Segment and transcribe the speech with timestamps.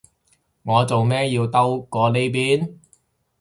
[0.63, 2.79] 我做咩要兜過呢邊？